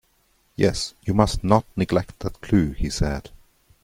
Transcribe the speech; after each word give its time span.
"Yes, 0.55 0.95
you 1.03 1.13
must 1.13 1.43
not 1.43 1.63
neglect 1.75 2.21
that 2.21 2.41
clue," 2.41 2.71
he 2.71 2.89
said. 2.89 3.29